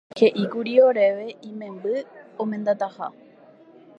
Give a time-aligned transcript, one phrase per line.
[0.19, 1.93] He'íkuri oréve imemby
[2.41, 3.13] omendataha.